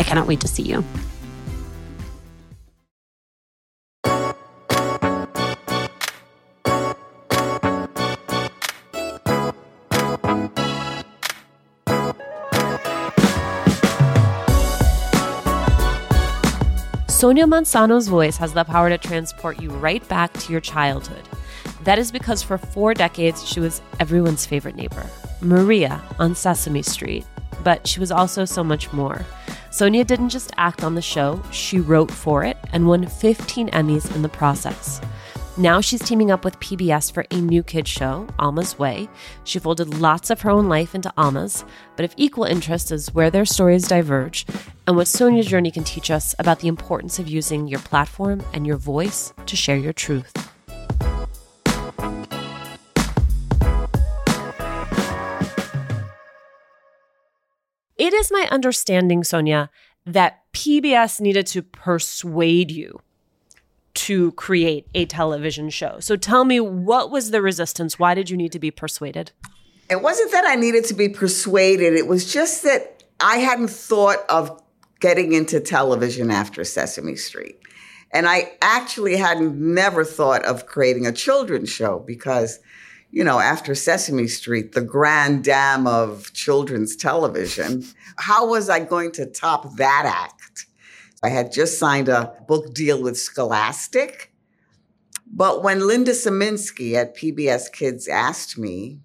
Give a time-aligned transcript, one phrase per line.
[0.00, 0.82] I cannot wait to see you.
[17.08, 21.22] Sonia Manzano's voice has the power to transport you right back to your childhood.
[21.84, 25.04] That is because for four decades, she was everyone's favorite neighbor,
[25.42, 27.26] Maria on Sesame Street.
[27.62, 29.26] But she was also so much more.
[29.72, 34.12] Sonia didn't just act on the show, she wrote for it and won 15 Emmys
[34.16, 35.00] in the process.
[35.56, 39.08] Now she's teaming up with PBS for a new kids show, Alma's Way.
[39.44, 41.64] She folded lots of her own life into Alma's,
[41.94, 44.44] but of equal interest is where their stories diverge
[44.88, 48.66] and what Sonia's journey can teach us about the importance of using your platform and
[48.66, 50.32] your voice to share your truth.
[58.00, 59.68] It is my understanding, Sonia,
[60.06, 63.02] that PBS needed to persuade you
[63.92, 66.00] to create a television show.
[66.00, 67.98] So tell me, what was the resistance?
[67.98, 69.32] Why did you need to be persuaded?
[69.90, 74.24] It wasn't that I needed to be persuaded, it was just that I hadn't thought
[74.30, 74.62] of
[75.00, 77.58] getting into television after Sesame Street.
[78.12, 82.60] And I actually hadn't never thought of creating a children's show because
[83.10, 87.84] you know, after Sesame Street, the grand dam of children's television,
[88.16, 90.66] how was I going to top that act?
[91.22, 94.32] I had just signed a book deal with Scholastic.
[95.26, 99.00] But when Linda Simensky at PBS Kids asked me,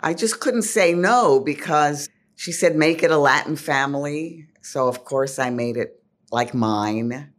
[0.00, 4.46] I just couldn't say no because she said, make it a Latin family.
[4.62, 7.32] So, of course, I made it like mine.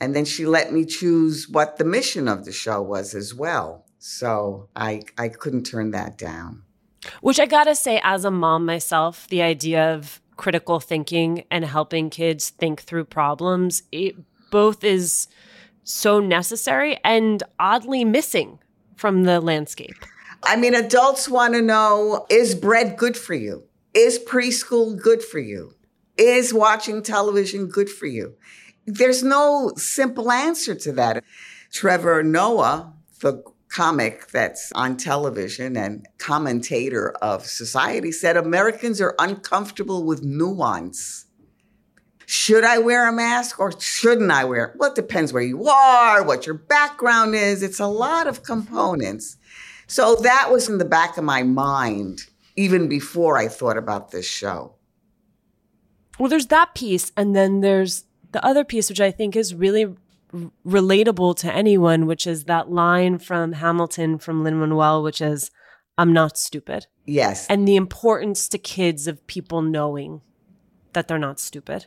[0.00, 3.84] And then she let me choose what the mission of the show was as well.
[4.04, 6.64] So I I couldn't turn that down.
[7.20, 12.10] Which I gotta say, as a mom myself, the idea of critical thinking and helping
[12.10, 14.16] kids think through problems, it
[14.50, 15.28] both is
[15.84, 18.58] so necessary and oddly missing
[18.96, 19.94] from the landscape.
[20.42, 23.62] I mean, adults want to know is bread good for you?
[23.94, 25.74] Is preschool good for you?
[26.16, 28.34] Is watching television good for you?
[28.84, 31.22] There's no simple answer to that.
[31.70, 40.04] Trevor Noah, the comic that's on television and commentator of society said Americans are uncomfortable
[40.04, 41.24] with nuance.
[42.26, 44.74] Should I wear a mask or shouldn't I wear?
[44.76, 47.62] Well, it depends where you are, what your background is.
[47.62, 49.38] It's a lot of components.
[49.86, 52.26] So that was in the back of my mind
[52.56, 54.74] even before I thought about this show.
[56.18, 57.10] Well, there's that piece.
[57.16, 59.94] And then there's the other piece, which I think is really
[60.66, 65.50] relatable to anyone, which is that line from Hamilton from Lin Manuel, which is,
[65.98, 66.86] I'm not stupid.
[67.06, 67.46] Yes.
[67.48, 70.22] And the importance to kids of people knowing
[70.92, 71.86] that they're not stupid.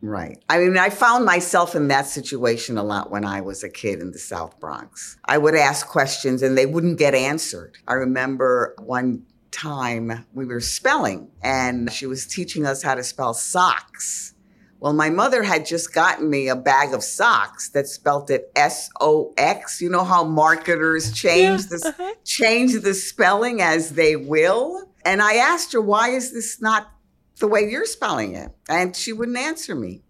[0.00, 0.42] Right.
[0.48, 4.00] I mean, I found myself in that situation a lot when I was a kid
[4.00, 5.16] in the South Bronx.
[5.24, 7.78] I would ask questions and they wouldn't get answered.
[7.86, 13.32] I remember one time we were spelling and she was teaching us how to spell
[13.32, 14.31] socks
[14.82, 18.90] Well, my mother had just gotten me a bag of socks that spelt it S
[19.00, 19.80] O X.
[19.80, 22.14] You know how marketers change Yeah, the uh-huh.
[22.24, 24.92] change the spelling as they will.
[25.04, 26.90] And I asked her, "Why is this not
[27.38, 30.02] the way you're spelling it?" And she wouldn't answer me.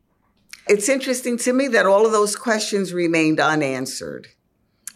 [0.67, 4.29] It's interesting to me that all of those questions remained unanswered.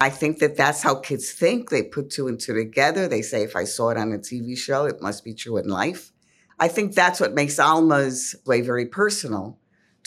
[0.00, 1.69] I think that that's how kids think.
[1.69, 3.08] They put two and two together.
[3.08, 5.69] They say, if I saw it on a TV show, it must be true in
[5.69, 6.12] life.
[6.58, 9.58] I think that's what makes Alma's way very personal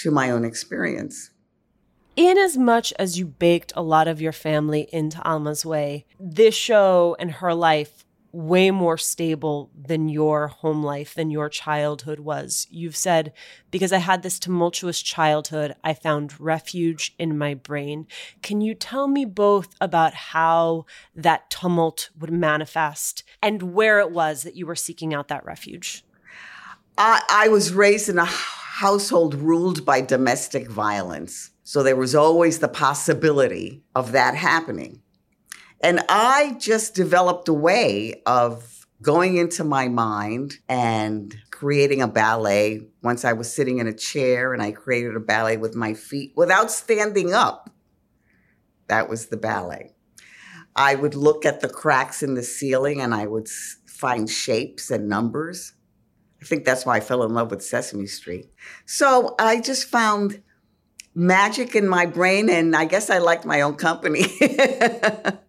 [0.04, 1.32] to my own experience.
[2.16, 6.54] in as much as you baked a lot of your family into Alma's way, this
[6.54, 12.68] show and her life way more stable than your home life, than your childhood was.
[12.70, 13.34] You've said,
[13.72, 18.06] because I had this tumultuous childhood, I found refuge in my brain.
[18.42, 20.86] Can you tell me both about how
[21.16, 26.04] that tumult would manifest and where it was that you were seeking out that refuge?
[26.98, 28.28] I, I was raised in a
[28.80, 31.52] household ruled by domestic violence.
[31.66, 35.02] So there was always the possibility of that happening.
[35.82, 42.88] And I just developed a way of going into my mind and creating a ballet.
[43.04, 46.32] Once I was sitting in a chair and I created a ballet with my feet
[46.38, 47.70] without standing up.
[48.88, 49.92] That was the ballet.
[50.74, 55.10] I would look at the cracks in the ceiling and I would find shapes and
[55.10, 55.74] numbers.
[56.42, 58.50] I think that's why I fell in love with Sesame Street.
[58.86, 60.42] So I just found
[61.14, 64.26] magic in my brain, and I guess I liked my own company.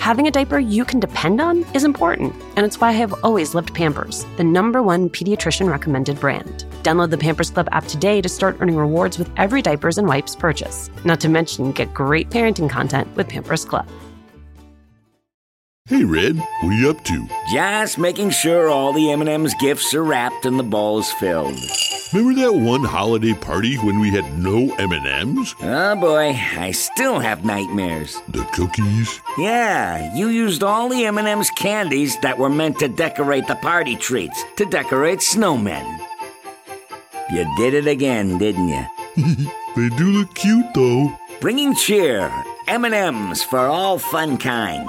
[0.00, 3.54] Having a diaper you can depend on is important, and it's why I have always
[3.54, 6.64] loved Pampers, the number one pediatrician recommended brand.
[6.82, 10.34] Download the Pampers Club app today to start earning rewards with every diapers and wipes
[10.34, 10.88] purchase.
[11.04, 13.86] Not to mention, get great parenting content with Pampers Club.
[15.84, 17.28] Hey, Red, what are you up to?
[17.52, 21.58] Just making sure all the M&M's gifts are wrapped and the bowls filled.
[22.12, 25.54] Remember that one holiday party when we had no M&Ms?
[25.62, 28.20] Oh boy, I still have nightmares.
[28.28, 29.20] The cookies?
[29.38, 34.42] Yeah, you used all the M&M's candies that were meant to decorate the party treats,
[34.56, 35.86] to decorate snowmen.
[37.30, 38.84] You did it again, didn't you?
[39.76, 41.16] They do look cute, though.
[41.40, 42.28] Bringing cheer,
[42.66, 44.88] M&M's for all fun kind.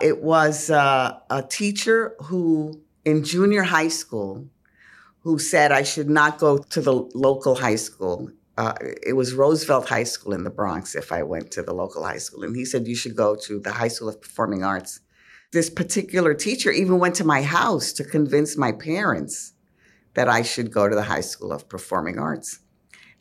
[0.00, 4.48] It was uh, a teacher who, in junior high school,
[5.20, 8.30] who said I should not go to the local high school.
[8.56, 12.04] Uh, it was Roosevelt High School in the Bronx if I went to the local
[12.04, 12.42] high school.
[12.44, 15.00] And he said, You should go to the High School of Performing Arts.
[15.52, 19.52] This particular teacher even went to my house to convince my parents
[20.14, 22.60] that I should go to the High School of Performing Arts.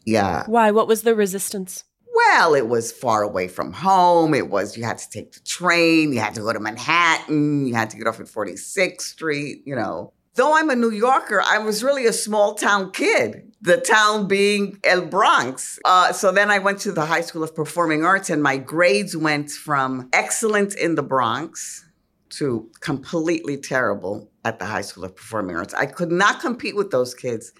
[0.05, 0.43] Yeah.
[0.47, 0.71] Why?
[0.71, 1.83] What was the resistance?
[2.17, 4.33] Well, it was far away from home.
[4.33, 7.75] It was, you had to take the train, you had to go to Manhattan, you
[7.75, 10.13] had to get off at 46th Street, you know.
[10.33, 14.79] Though I'm a New Yorker, I was really a small town kid, the town being
[14.83, 15.77] El Bronx.
[15.85, 19.15] Uh, so then I went to the High School of Performing Arts, and my grades
[19.15, 21.85] went from excellent in the Bronx
[22.29, 25.73] to completely terrible at the High School of Performing Arts.
[25.75, 27.53] I could not compete with those kids.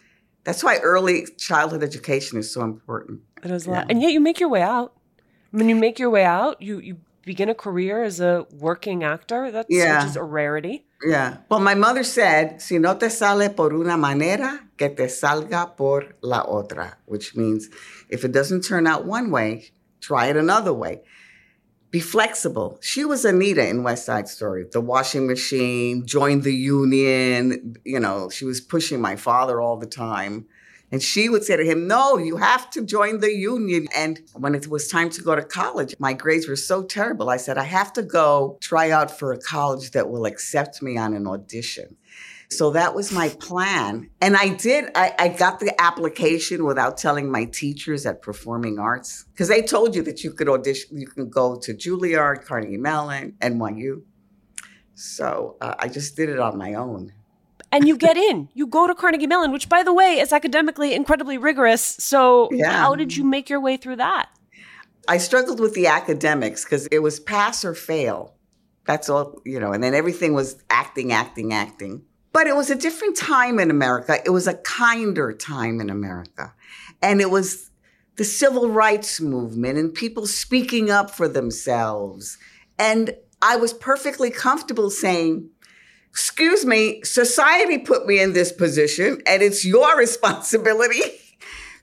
[0.47, 3.19] That's why early childhood education is so important.
[3.43, 3.87] It was a lot.
[3.91, 4.93] And yet you make your way out.
[5.51, 9.51] When you make your way out, you, you begin a career as a working actor.
[9.51, 9.97] That's Yeah.
[9.99, 10.85] which is a rarity.
[11.05, 11.39] Yeah.
[11.49, 16.15] Well, my mother said, si no te sale por una manera, que te salga por
[16.21, 17.67] la otra, which means
[18.09, 21.01] if it doesn't turn out one way, try it another way.
[21.89, 22.77] Be flexible.
[22.81, 24.65] She was Anita in West Side Story.
[24.69, 27.75] The washing machine, joined the union.
[27.85, 30.47] You know, she was pushing my father all the time.
[30.91, 33.87] And she would say to him, No, you have to join the union.
[33.93, 37.29] And when it was time to go to college, my grades were so terrible.
[37.29, 40.97] I said, I have to go try out for a college that will accept me
[40.97, 41.97] on an audition.
[42.49, 44.09] So that was my plan.
[44.21, 49.25] And I did, I, I got the application without telling my teachers at Performing Arts,
[49.33, 53.33] because they told you that you could audition, you can go to Juilliard, Carnegie Mellon,
[53.41, 54.03] NYU.
[54.95, 57.11] So uh, I just did it on my own.
[57.71, 58.47] And you get in.
[58.53, 61.83] You go to Carnegie Mellon, which by the way is academically incredibly rigorous.
[61.83, 62.71] So Yeah.
[62.71, 64.29] how did you make your way through that?
[65.09, 68.35] I struggled with the academics because it was pass or fail.
[68.85, 72.03] That's all, you know, and then everything was acting, acting, acting.
[72.33, 74.19] But it was a different time in America.
[74.25, 76.53] It was a kinder time in America.
[77.01, 77.71] And it was
[78.17, 82.37] the civil rights movement and people speaking up for themselves.
[82.77, 85.49] And I was perfectly comfortable saying,
[86.09, 91.01] Excuse me, society put me in this position, and it's your responsibility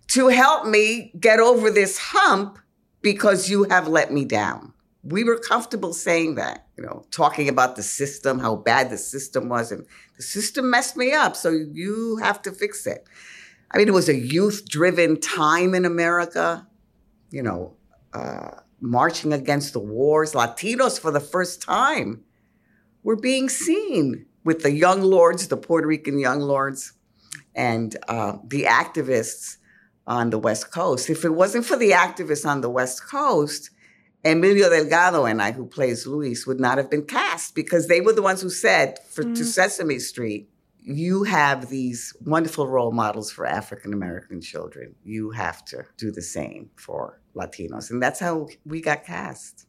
[0.08, 2.58] to help me get over this hump
[3.00, 4.73] because you have let me down.
[5.06, 9.48] We were comfortable saying that, you know, talking about the system, how bad the system
[9.48, 9.84] was, and
[10.16, 13.06] the system messed me up, so you have to fix it.
[13.70, 16.66] I mean, it was a youth driven time in America,
[17.30, 17.74] you know,
[18.14, 20.32] uh, marching against the wars.
[20.32, 22.22] Latinos, for the first time,
[23.02, 26.92] were being seen with the young lords, the Puerto Rican young lords,
[27.54, 29.56] and uh, the activists
[30.06, 31.10] on the West Coast.
[31.10, 33.70] If it wasn't for the activists on the West Coast,
[34.24, 38.12] Emilio Delgado and I, who plays Luis, would not have been cast because they were
[38.12, 39.44] the ones who said for to mm.
[39.44, 40.48] Sesame Street,
[40.80, 44.94] you have these wonderful role models for African American children.
[45.04, 47.90] You have to do the same for Latinos.
[47.90, 49.66] And that's how we got cast.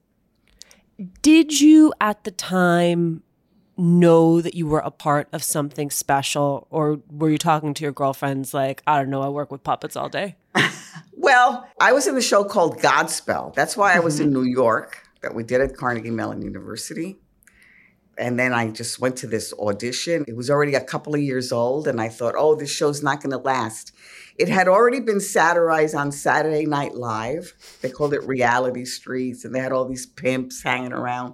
[1.22, 3.24] Did you at the time
[3.78, 7.92] know that you were a part of something special or were you talking to your
[7.92, 10.36] girlfriends like, I don't know, I work with puppets all day?
[11.26, 13.56] Well, I was in a show called Godspell.
[13.56, 17.18] That's why I was in New York that we did at Carnegie Mellon University.
[18.16, 20.26] And then I just went to this audition.
[20.28, 23.24] It was already a couple of years old, and I thought, oh, this show's not
[23.24, 23.92] going to last.
[24.38, 27.56] It had already been satirized on Saturday Night Live.
[27.82, 31.34] They called it Reality Streets, and they had all these pimps hanging around.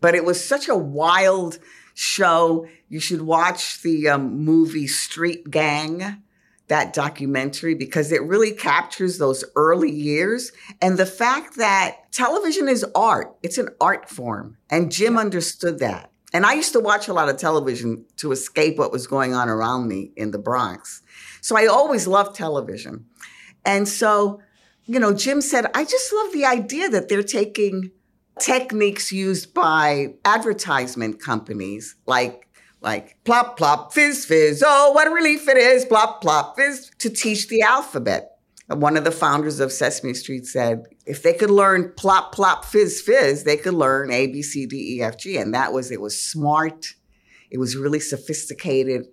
[0.00, 1.58] But it was such a wild
[1.94, 2.68] show.
[2.88, 6.22] You should watch the um, movie Street Gang
[6.72, 12.82] that documentary because it really captures those early years and the fact that television is
[12.94, 13.36] art.
[13.42, 14.56] It's an art form.
[14.70, 16.10] And Jim understood that.
[16.32, 19.50] And I used to watch a lot of television to escape what was going on
[19.50, 21.02] around me in the Bronx.
[21.42, 23.04] So I always loved television.
[23.66, 24.40] And so,
[24.86, 27.90] you know, Jim said, I just love the idea that they're taking
[28.38, 32.48] techniques used by advertisement companies like
[32.82, 34.62] like plop plop fizz fizz.
[34.64, 35.84] Oh what a relief it is.
[35.84, 36.90] Plop plop fizz.
[36.98, 38.38] To teach the alphabet.
[38.68, 42.64] And one of the founders of sesame street said if they could learn plop plop
[42.64, 45.36] fizz fizz they could learn a b c d e f g.
[45.36, 46.86] And that was it was smart.
[47.50, 49.06] It was really sophisticated.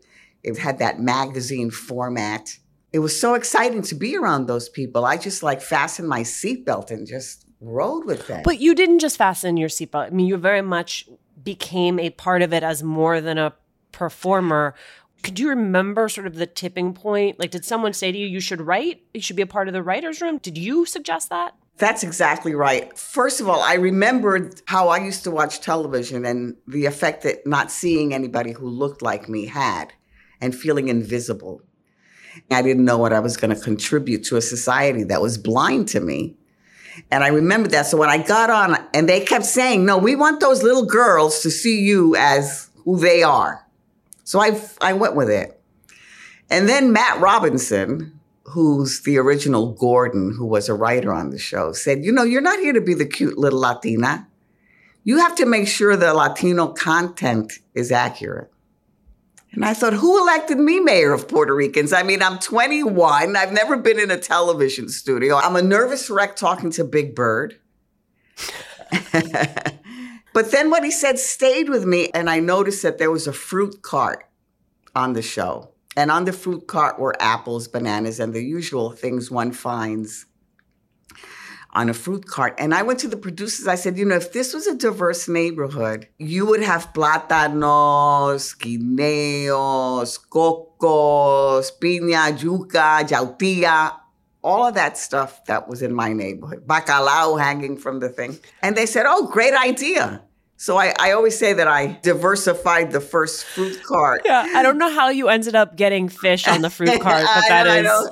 [0.44, 2.58] It had that magazine format.
[2.92, 5.06] It was so exciting to be around those people.
[5.06, 8.42] I just like fastened my seatbelt and just rode with them.
[8.44, 10.08] But you didn't just fasten your seatbelt.
[10.08, 11.08] I mean, you very much
[11.44, 13.54] became a part of it as more than a
[13.92, 14.76] performer.
[15.24, 17.40] Could you remember sort of the tipping point?
[17.40, 19.04] Like, did someone say to you, you should write?
[19.14, 20.38] You should be a part of the writer's room?
[20.38, 21.56] Did you suggest that?
[21.78, 22.98] That's exactly right.
[22.98, 27.48] First of all, I remembered how I used to watch television and the effect that
[27.48, 29.94] not seeing anybody who looked like me had
[30.42, 31.62] and feeling invisible.
[32.52, 35.88] I didn't know what I was going to contribute to a society that was blind
[35.90, 36.36] to me.
[37.12, 37.86] And I remembered that.
[37.86, 41.42] So when I got on, and they kept saying, no, we want those little girls
[41.42, 43.66] to see you as who they are.
[44.24, 45.60] So I, I went with it.
[46.50, 51.72] And then Matt Robinson, who's the original Gordon, who was a writer on the show,
[51.74, 54.28] said, You know, you're not here to be the cute little Latina.
[55.04, 58.52] You have to make sure the Latino content is accurate.
[59.52, 61.92] And I thought, who elected me mayor of Puerto Ricans?
[61.92, 63.36] I mean, I'm 21.
[63.36, 65.38] I've never been in a television studio.
[65.38, 67.60] I'm a nervous wreck talking to Big Bird.
[70.34, 73.34] but then what he said stayed with me, and I noticed that there was a
[73.34, 74.26] fruit cart
[74.96, 75.72] on the show.
[75.98, 80.28] And on the fruit cart were apples, bananas, and the usual things one finds
[81.72, 82.56] on a fruit cart.
[82.58, 83.68] And I went to the producers.
[83.68, 90.18] I said, you know, if this was a diverse neighborhood, you would have plátanos, guineos,
[90.30, 93.94] cocos, piña, yuca, yautía,
[94.42, 96.66] all of that stuff that was in my neighborhood.
[96.66, 98.40] Bacalao hanging from the thing.
[98.62, 100.24] And they said, oh, great idea.
[100.58, 104.24] So I, I always say that I diversified the first fruit cart.
[104.26, 107.48] Yeah, I don't know how you ended up getting fish on the fruit cart, but
[107.48, 108.10] that I is.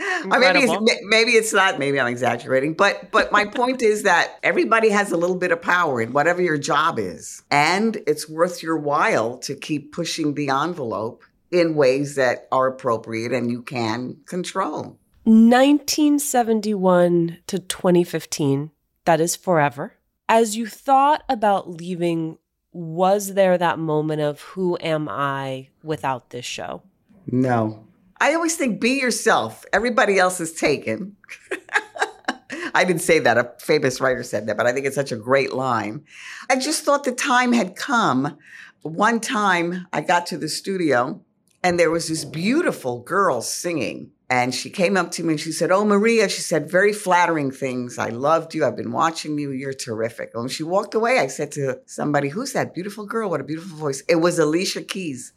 [0.00, 1.78] Or maybe it's, maybe it's not.
[1.78, 2.74] Maybe I'm exaggerating.
[2.74, 6.42] But but my point is that everybody has a little bit of power in whatever
[6.42, 11.22] your job is, and it's worth your while to keep pushing the envelope
[11.52, 14.98] in ways that are appropriate and you can control.
[15.24, 18.70] 1971 to 2015,
[19.04, 19.94] that is forever.
[20.28, 22.38] As you thought about leaving,
[22.72, 26.82] was there that moment of who am I without this show?
[27.26, 27.86] No.
[28.24, 29.66] I always think be yourself.
[29.70, 31.16] Everybody else is taken.
[32.74, 33.36] I didn't say that.
[33.36, 36.04] A famous writer said that, but I think it's such a great line.
[36.48, 38.38] I just thought the time had come.
[38.80, 41.20] One time I got to the studio
[41.62, 44.10] and there was this beautiful girl singing.
[44.30, 47.50] And she came up to me and she said, Oh, Maria, she said very flattering
[47.50, 47.98] things.
[47.98, 48.64] I loved you.
[48.64, 49.50] I've been watching you.
[49.50, 50.30] You're terrific.
[50.32, 53.28] And when she walked away, I said to somebody, Who's that beautiful girl?
[53.28, 54.02] What a beautiful voice.
[54.08, 55.34] It was Alicia Keys.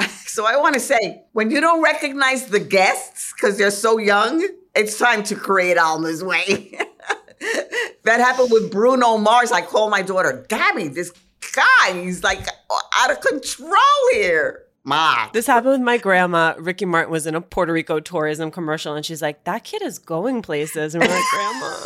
[0.36, 4.46] So I want to say, when you don't recognize the guests because they're so young,
[4.74, 6.78] it's time to create Alma's Way.
[8.04, 9.50] that happened with Bruno Mars.
[9.50, 11.10] I called my daughter, Gabby, this
[11.54, 13.78] guy, he's like uh, out of control
[14.12, 14.62] here.
[14.84, 15.28] Ma.
[15.32, 16.54] This happened with my grandma.
[16.58, 19.98] Ricky Martin was in a Puerto Rico tourism commercial, and she's like, "That kid is
[19.98, 21.76] going places." And we're like, "Grandma,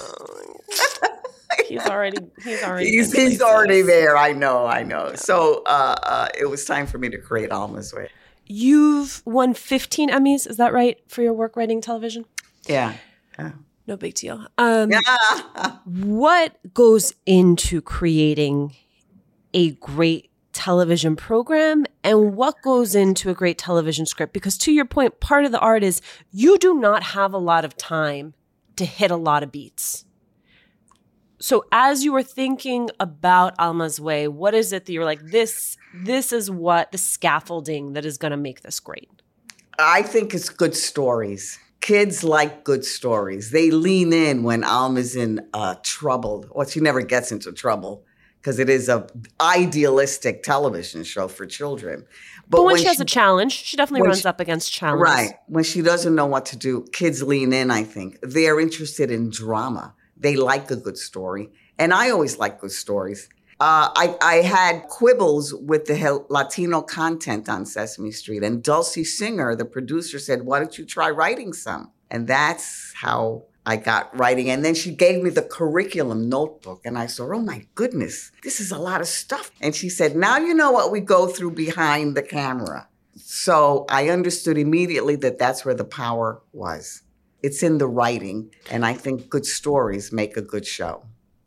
[1.66, 4.16] he's already he's already He's, he's already there.
[4.16, 5.14] I know, I know.
[5.14, 8.08] So uh, uh, it was time for me to create Alma's Way.
[8.46, 10.48] You've won 15 Emmys.
[10.48, 12.24] Is that right for your work writing television?
[12.66, 12.94] Yeah.
[13.86, 14.46] No big deal.
[14.58, 15.76] Um, Yeah.
[15.84, 18.74] what goes into creating
[19.54, 24.84] a great television program and what goes into a great television script because to your
[24.84, 26.02] point part of the art is
[26.32, 28.34] you do not have a lot of time
[28.74, 30.04] to hit a lot of beats
[31.40, 35.76] so as you were thinking about alma's way what is it that you're like this
[35.94, 39.20] this is what the scaffolding that is going to make this great
[39.80, 41.58] I think it's good stories.
[41.80, 43.50] Kids like good stories.
[43.50, 46.44] They lean in when Alma's in uh, trouble.
[46.50, 48.04] Well, she never gets into trouble
[48.40, 49.06] because it is a
[49.40, 52.06] idealistic television show for children.
[52.48, 55.34] but, when, when she has a challenge she definitely runs she- up against challenges Right.
[55.46, 58.18] When she doesn't know what to do, kids lean in, I think.
[58.22, 59.94] They're interested in drama.
[60.20, 61.50] They like a good story.
[61.78, 63.28] And I always like good stories.
[63.58, 68.42] Uh, I, I had quibbles with the Latino content on Sesame Street.
[68.42, 71.90] And Dulcy Singer, the producer, said, Why don't you try writing some?
[72.10, 74.50] And that's how I got writing.
[74.50, 76.80] And then she gave me the curriculum notebook.
[76.84, 79.50] And I said, Oh my goodness, this is a lot of stuff.
[79.60, 82.88] And she said, Now you know what we go through behind the camera.
[83.16, 87.02] So I understood immediately that that's where the power was.
[87.42, 88.50] It's in the writing.
[88.70, 91.04] And I think good stories make a good show.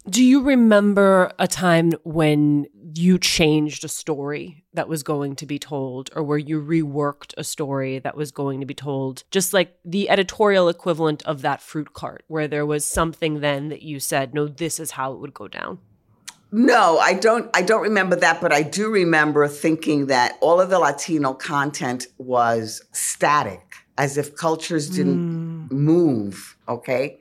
[0.09, 5.57] Do you remember a time when you changed a story that was going to be
[5.57, 9.23] told, or where you reworked a story that was going to be told?
[9.31, 13.81] Just like the editorial equivalent of that fruit cart, where there was something then that
[13.81, 15.79] you said, no, this is how it would go down.
[16.51, 20.69] No, I don't I don't remember that, but I do remember thinking that all of
[20.69, 25.52] the Latino content was static, as if cultures didn't mm.
[25.71, 27.19] Move, okay?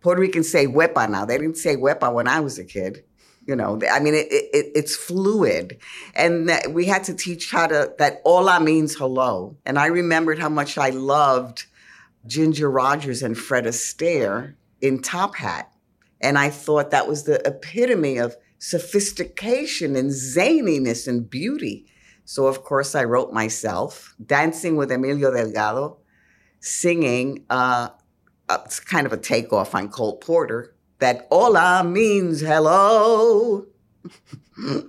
[0.00, 1.24] Puerto Ricans say huepa now.
[1.24, 3.04] They didn't say huepa when I was a kid.
[3.46, 5.78] You know, I mean, it, it, it's fluid.
[6.14, 9.56] And we had to teach how to, that hola means hello.
[9.66, 11.66] And I remembered how much I loved
[12.26, 15.72] Ginger Rogers and Fred Astaire in Top Hat.
[16.20, 21.86] And I thought that was the epitome of sophistication and zaniness and beauty.
[22.26, 25.96] So, of course, I wrote myself, Dancing with Emilio Delgado,
[26.60, 27.88] singing, uh,
[28.48, 33.66] uh, it's kind of a takeoff on Cole Porter, that hola means hello.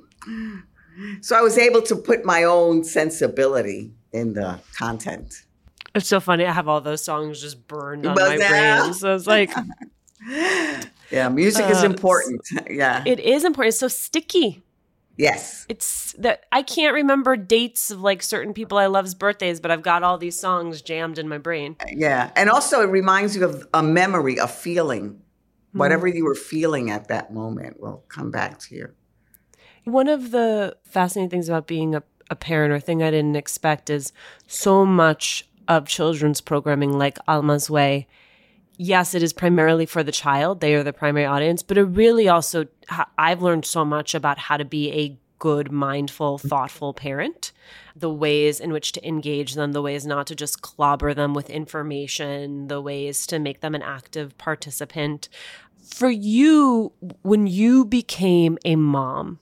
[1.22, 5.44] so I was able to put my own sensibility in the content.
[5.96, 6.46] It's so funny.
[6.46, 8.94] I have all those songs just burned on But my now- brain.
[8.94, 9.52] So it's like,
[11.12, 12.42] Yeah, music is Uh, important.
[12.70, 13.04] Yeah.
[13.06, 13.70] it is important.
[13.70, 14.62] It's so sticky.
[15.22, 15.66] Yes.
[15.70, 19.82] It's that I can't remember dates of like certain people I love's birthdays, but I've
[19.82, 21.76] got all these songs jammed in my brain.
[21.88, 22.32] Yeah.
[22.36, 25.22] And also, it reminds you of a memory, a feeling.
[25.72, 25.78] Hmm.
[25.78, 28.90] Whatever you were feeling at that moment will come back to you.
[29.84, 33.90] One of the fascinating things about being a, a parent or thing I didn't expect
[33.90, 34.14] is
[34.48, 38.08] so much of children's programming like Alma's Way,
[38.82, 40.60] yes, it is primarily for the child.
[40.60, 42.66] They are the primary audience, but it really also,
[43.18, 47.52] I've learned so much about how to be a good, mindful, thoughtful parent,
[47.96, 51.50] the ways in which to engage them, the ways not to just clobber them with
[51.50, 55.30] information, the ways to make them an active participant.
[55.94, 56.92] For you,
[57.22, 59.40] when you became a mom,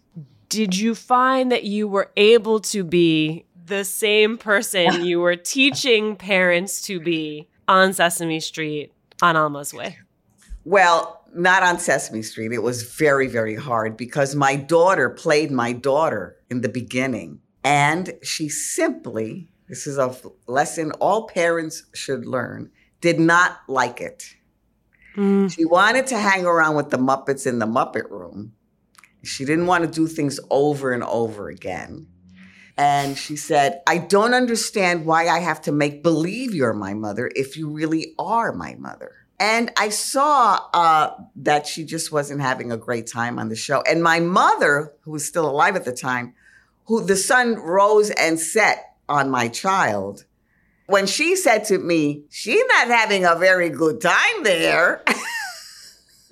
[0.50, 6.16] did you find that you were able to be the same person you were teaching
[6.16, 9.98] parents to be on Sesame Street on Alma's Way?
[10.66, 12.52] Well, not on Sesame Street.
[12.52, 17.40] It was very, very hard because my daughter played my daughter in the beginning.
[17.64, 20.16] And she simply, this is a
[20.48, 24.36] lesson all parents should learn, did not like it.
[25.16, 25.52] Mm.
[25.54, 28.54] She wanted to hang around with the Muppets in the Muppet Room.
[29.24, 32.08] She didn't want to do things over and over again.
[32.80, 37.30] And she said, I don't understand why I have to make believe you're my mother
[37.36, 39.12] if you really are my mother.
[39.38, 43.82] And I saw uh, that she just wasn't having a great time on the show.
[43.82, 46.34] And my mother, who was still alive at the time,
[46.86, 50.24] who the sun rose and set on my child,
[50.88, 55.04] when she said to me, She's not having a very good time there.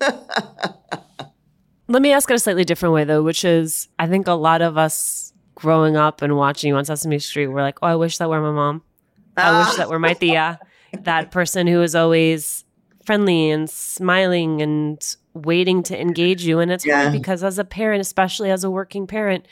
[1.88, 4.62] Let me ask it a slightly different way, though, which is I think a lot
[4.62, 5.27] of us
[5.58, 8.40] growing up and watching you on Sesame Street were like, oh, I wish that were
[8.40, 8.80] my mom.
[9.36, 9.66] I ah.
[9.66, 10.60] wish that were my Thea,
[11.00, 12.64] that person who is always
[13.04, 16.60] friendly and smiling and waiting to engage you.
[16.60, 17.02] And it's yeah.
[17.02, 19.46] hard because as a parent, especially as a working parent,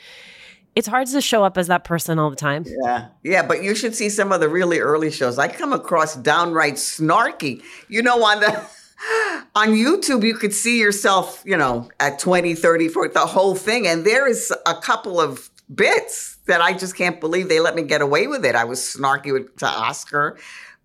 [0.75, 2.63] it's hard to show up as that person all the time.
[2.65, 3.07] Yeah.
[3.23, 3.45] Yeah.
[3.45, 5.37] But you should see some of the really early shows.
[5.37, 7.61] I come across downright snarky.
[7.89, 8.49] You know, on the
[9.55, 13.85] on YouTube, you could see yourself, you know, at 20, 30, 40, the whole thing.
[13.85, 17.83] And there is a couple of bits that I just can't believe they let me
[17.83, 18.55] get away with it.
[18.55, 20.37] I was snarky with, to Oscar,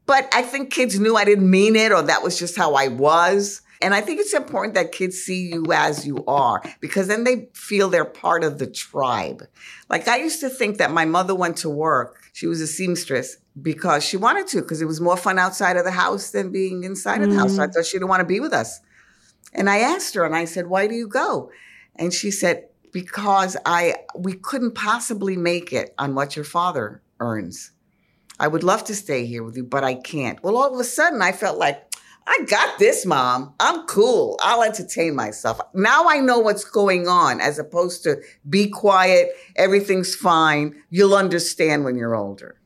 [0.06, 2.88] but I think kids knew I didn't mean it or that was just how I
[2.88, 3.62] was.
[3.80, 7.48] And I think it's important that kids see you as you are because then they
[7.52, 9.42] feel they're part of the tribe.
[9.88, 12.20] Like I used to think that my mother went to work.
[12.32, 15.84] She was a seamstress because she wanted to, because it was more fun outside of
[15.84, 17.24] the house than being inside mm.
[17.24, 17.56] of the house.
[17.56, 17.74] So I mm.
[17.74, 18.80] thought she didn't want to be with us.
[19.52, 21.50] And I asked her and I said, Why do you go?
[21.96, 27.72] And she said, because I we couldn't possibly make it on what your father earns.
[28.38, 30.42] I would love to stay here with you, but I can't.
[30.42, 31.92] Well, all of a sudden I felt like
[32.26, 33.54] I got this, mom.
[33.58, 34.38] I'm cool.
[34.42, 35.60] I'll entertain myself.
[35.74, 40.82] Now I know what's going on as opposed to be quiet, everything's fine.
[40.90, 42.61] You'll understand when you're older.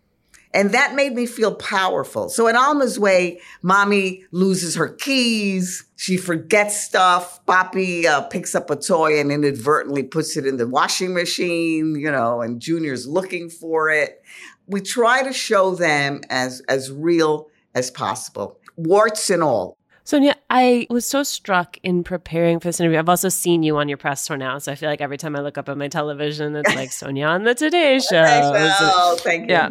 [0.55, 2.29] And that made me feel powerful.
[2.29, 5.85] So in Alma's way, mommy loses her keys.
[5.97, 7.45] She forgets stuff.
[7.47, 12.11] Papi uh, picks up a toy and inadvertently puts it in the washing machine, you
[12.11, 14.23] know, and Junior's looking for it.
[14.67, 19.77] We try to show them as, as real as possible, warts and all.
[20.07, 22.97] Sonia, I was so struck in preparing for this interview.
[22.97, 25.35] I've also seen you on your press tour now, so I feel like every time
[25.35, 28.23] I look up at my television, it's like Sonia on the Today Show.
[28.25, 29.55] Oh, thank you.
[29.57, 29.71] Yeah.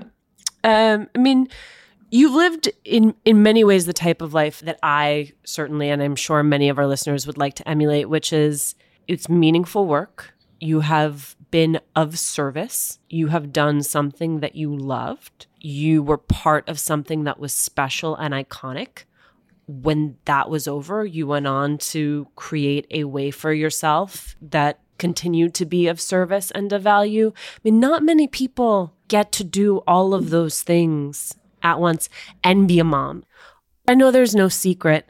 [0.66, 1.48] Um, I mean,
[2.10, 6.16] you've lived in in many ways the type of life that I certainly, and I'm
[6.16, 8.76] sure many of our listeners would like to emulate, which is
[9.08, 10.34] it's meaningful work.
[10.60, 12.98] You have been of service.
[13.10, 15.46] You have done something that you loved.
[15.62, 19.04] You were part of something that was special and iconic.
[19.68, 25.54] When that was over, you went on to create a way for yourself that continued
[25.56, 27.34] to be of service and of value.
[27.36, 32.10] I mean, not many people get to do all of those things at once
[32.44, 33.24] and be a mom.
[33.88, 35.10] I know there's no secret,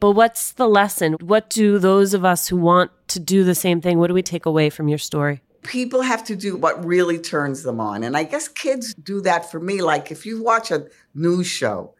[0.00, 1.14] but what's the lesson?
[1.20, 4.22] What do those of us who want to do the same thing, what do we
[4.22, 5.42] take away from your story?
[5.62, 8.04] People have to do what really turns them on.
[8.04, 9.82] And I guess kids do that for me.
[9.82, 11.94] Like if you watch a news show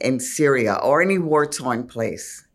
[0.00, 2.46] in Syria or any war torn place,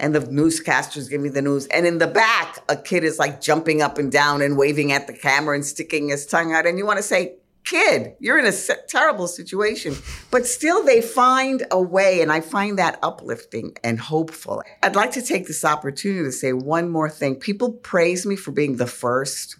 [0.00, 1.66] and the newscasters give me the news.
[1.66, 5.06] And in the back, a kid is like jumping up and down and waving at
[5.06, 6.66] the camera and sticking his tongue out.
[6.66, 9.94] And you want to say, kid, you're in a terrible situation.
[10.30, 12.22] But still, they find a way.
[12.22, 14.62] And I find that uplifting and hopeful.
[14.82, 17.36] I'd like to take this opportunity to say one more thing.
[17.36, 19.56] People praise me for being the first.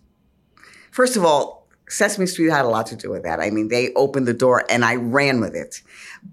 [0.90, 1.59] First of all,
[1.90, 3.40] Sesame Street had a lot to do with that.
[3.40, 5.82] I mean, they opened the door and I ran with it.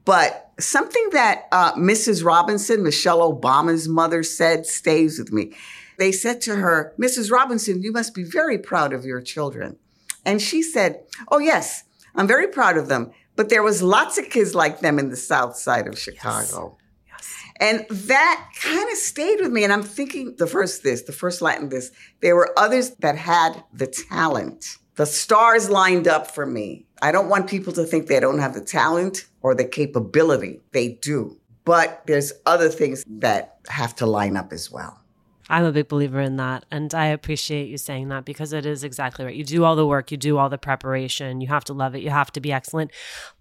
[0.05, 2.23] But something that uh, Mrs.
[2.23, 5.53] Robinson, Michelle Obama's mother, said stays with me.
[5.97, 7.31] They said to her, Mrs.
[7.31, 9.77] Robinson, you must be very proud of your children.
[10.25, 11.83] And she said, Oh, yes,
[12.15, 13.11] I'm very proud of them.
[13.35, 16.77] But there was lots of kids like them in the south side of Chicago.
[17.07, 17.35] Yes.
[17.59, 19.63] And that kind of stayed with me.
[19.63, 21.91] And I'm thinking the first this, the first Latin this,
[22.21, 26.85] there were others that had the talent the stars lined up for me.
[27.01, 30.59] I don't want people to think they don't have the talent or the capability.
[30.73, 31.39] They do.
[31.67, 35.01] but there's other things that have to line up as well.
[35.49, 36.65] I'm a big believer in that.
[36.71, 39.35] And I appreciate you saying that because it is exactly right.
[39.35, 42.01] You do all the work, you do all the preparation, you have to love it,
[42.01, 42.91] you have to be excellent.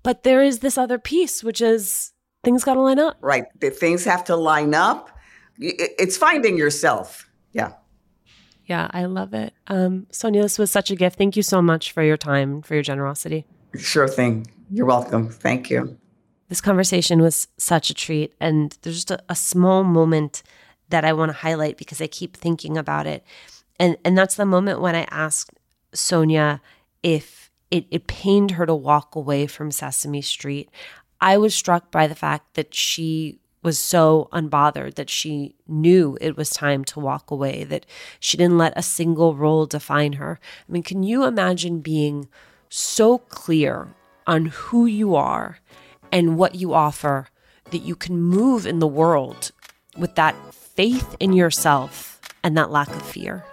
[0.03, 2.11] But there is this other piece, which is
[2.43, 3.17] things got to line up.
[3.21, 3.45] Right.
[3.61, 5.09] The things have to line up.
[5.61, 7.31] It's finding yourself.
[7.53, 7.75] Yeah.
[8.67, 9.55] Yeah, I love it.
[9.69, 11.17] Um, Sonia, this was such a gift.
[11.17, 13.47] Thank you so much for your time, for your generosity.
[13.77, 14.47] Sure thing.
[14.71, 15.29] You're welcome.
[15.29, 15.97] Thank you.
[16.49, 18.35] This conversation was such a treat.
[18.41, 20.43] And there's just a, a small moment
[20.89, 23.25] that I want to highlight because I keep thinking about it.
[23.79, 25.51] And and that's the moment when I asked
[25.93, 26.61] Sonia
[27.03, 30.71] if it, it pained her to walk away from Sesame Street.
[31.21, 36.37] I was struck by the fact that she was so unbothered that she knew it
[36.37, 37.85] was time to walk away, that
[38.21, 40.39] she didn't let a single role define her.
[40.69, 42.29] I mean, can you imagine being
[42.69, 43.89] so clear
[44.25, 45.59] on who you are
[46.13, 47.27] and what you offer
[47.73, 49.51] that you can move in the world
[49.99, 53.45] with that faith in yourself and that lack of fear.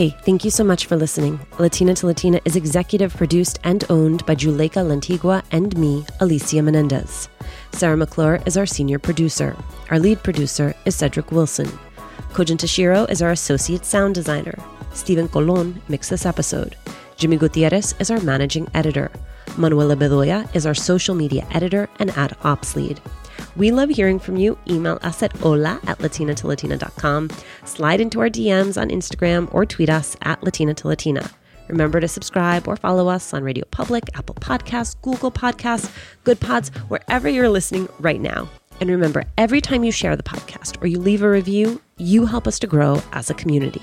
[0.00, 1.38] Hey, thank you so much for listening.
[1.58, 7.28] Latina to Latina is executive produced and owned by Juleyka Lantigua and me, Alicia Menendez.
[7.72, 9.54] Sarah McClure is our senior producer.
[9.90, 11.66] Our lead producer is Cedric Wilson.
[12.32, 14.58] Kojin Tashiro is our associate sound designer.
[14.94, 16.76] Stephen Colon mixed this episode.
[17.18, 19.10] Jimmy Gutierrez is our managing editor.
[19.58, 23.02] Manuela Bedoya is our social media editor and ad ops lead.
[23.56, 24.58] We love hearing from you.
[24.68, 27.30] Email us at hola at latinatolatina.com.
[27.64, 31.30] Slide into our DMs on Instagram or tweet us at Latina to Latina.
[31.68, 36.70] Remember to subscribe or follow us on Radio Public, Apple Podcasts, Google Podcasts, Good Pods,
[36.88, 38.48] wherever you're listening right now.
[38.80, 42.48] And remember, every time you share the podcast or you leave a review, you help
[42.48, 43.82] us to grow as a community.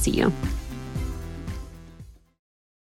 [0.00, 0.32] see you.